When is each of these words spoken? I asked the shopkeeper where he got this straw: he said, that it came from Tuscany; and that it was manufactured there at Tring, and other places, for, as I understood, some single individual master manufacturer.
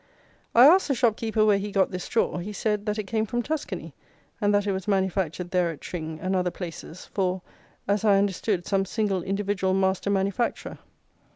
I 0.55 0.65
asked 0.65 0.87
the 0.87 0.95
shopkeeper 0.95 1.45
where 1.45 1.59
he 1.59 1.71
got 1.71 1.91
this 1.91 2.05
straw: 2.05 2.39
he 2.39 2.53
said, 2.53 2.87
that 2.87 2.97
it 2.97 3.03
came 3.03 3.27
from 3.27 3.43
Tuscany; 3.43 3.93
and 4.41 4.51
that 4.51 4.65
it 4.65 4.71
was 4.71 4.87
manufactured 4.87 5.51
there 5.51 5.69
at 5.69 5.79
Tring, 5.79 6.17
and 6.19 6.35
other 6.35 6.49
places, 6.49 7.05
for, 7.05 7.43
as 7.87 8.03
I 8.03 8.17
understood, 8.17 8.65
some 8.65 8.83
single 8.85 9.21
individual 9.21 9.75
master 9.75 10.09
manufacturer. 10.09 10.79